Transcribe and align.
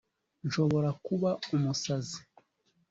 Nshobora 0.45 0.89
kuba 1.05 1.29
umusazi 1.55 2.19